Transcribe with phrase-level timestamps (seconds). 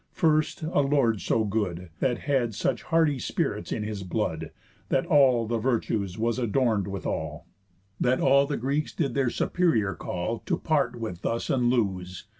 [0.13, 4.49] First, a lord so good, That had such hardy spirits in his blood,
[4.89, 7.45] That all the virtues was adorn'd withall,
[7.99, 12.25] That all the Greeks did their superior call, To part with thus, and lose!